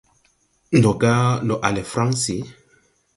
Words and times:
Ndɔ 0.77 0.91
ga 1.01 1.13
ndɔ 1.45 1.55
a 1.67 1.69
le 1.75 1.81
Fransi? 1.91 2.35